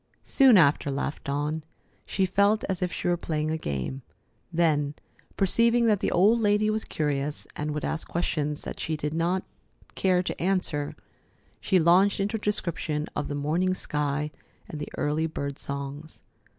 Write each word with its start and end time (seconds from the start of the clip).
"Soon 0.25 0.57
after," 0.57 0.89
laughed 0.89 1.25
Dawn. 1.25 1.63
She 2.07 2.25
felt 2.25 2.63
as 2.63 2.81
if 2.81 2.91
she 2.91 3.07
were 3.07 3.17
playing 3.17 3.51
a 3.51 3.55
game. 3.59 4.01
Then, 4.51 4.95
perceiving 5.37 5.85
that 5.85 5.99
the 5.99 6.09
old 6.11 6.39
lady 6.39 6.71
was 6.71 6.85
curious 6.85 7.45
and 7.55 7.69
would 7.69 7.85
ask 7.85 8.07
questions 8.07 8.63
that 8.63 8.79
she 8.79 8.97
did 8.97 9.13
not 9.13 9.43
care 9.93 10.23
to 10.23 10.41
answer, 10.41 10.95
she 11.59 11.77
launched 11.79 12.19
into 12.19 12.37
a 12.37 12.39
description 12.39 13.09
of 13.15 13.27
the 13.27 13.35
morning 13.35 13.75
sky 13.75 14.31
and 14.67 14.79
the 14.79 14.89
early 14.97 15.27
bird 15.27 15.59
songs. 15.59 16.23